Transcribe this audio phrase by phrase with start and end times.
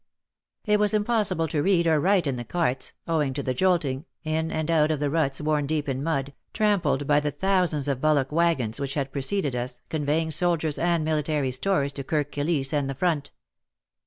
[0.65, 4.51] It was impossible to read or write in the carts, owing to the jolting, in
[4.51, 8.31] and out of the ruts worn deep in mud, trampled by the thousands of bullock
[8.31, 12.89] waggons which had pre ceded us, conveying soldiers and military stores to Kirk Kilisse and
[12.89, 13.29] the front.